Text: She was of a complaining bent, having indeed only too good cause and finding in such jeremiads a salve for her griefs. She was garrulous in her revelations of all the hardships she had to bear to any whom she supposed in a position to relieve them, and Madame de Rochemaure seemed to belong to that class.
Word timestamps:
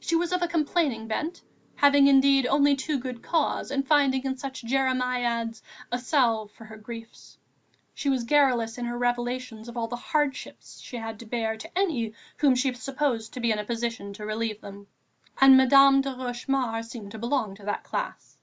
She 0.00 0.16
was 0.16 0.32
of 0.32 0.42
a 0.42 0.48
complaining 0.48 1.06
bent, 1.06 1.42
having 1.76 2.08
indeed 2.08 2.44
only 2.44 2.74
too 2.74 2.98
good 2.98 3.22
cause 3.22 3.70
and 3.70 3.86
finding 3.86 4.24
in 4.24 4.36
such 4.36 4.62
jeremiads 4.64 5.62
a 5.92 5.98
salve 6.00 6.50
for 6.50 6.64
her 6.64 6.76
griefs. 6.76 7.38
She 7.94 8.08
was 8.08 8.24
garrulous 8.24 8.78
in 8.78 8.84
her 8.86 8.98
revelations 8.98 9.68
of 9.68 9.76
all 9.76 9.86
the 9.86 9.94
hardships 9.94 10.80
she 10.80 10.96
had 10.96 11.20
to 11.20 11.24
bear 11.24 11.56
to 11.56 11.78
any 11.78 12.14
whom 12.38 12.56
she 12.56 12.72
supposed 12.74 13.36
in 13.36 13.58
a 13.60 13.64
position 13.64 14.12
to 14.14 14.26
relieve 14.26 14.60
them, 14.60 14.88
and 15.40 15.56
Madame 15.56 16.00
de 16.00 16.16
Rochemaure 16.16 16.82
seemed 16.82 17.12
to 17.12 17.18
belong 17.20 17.54
to 17.54 17.64
that 17.64 17.84
class. 17.84 18.38